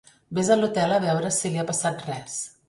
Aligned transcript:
Ves 0.37 0.47
a 0.55 0.55
l'hotel 0.61 0.95
a 0.95 0.97
veure 1.03 1.31
si 1.37 1.53
li 1.53 1.61
ha 1.65 1.67
passat 1.69 2.03
res. 2.09 2.41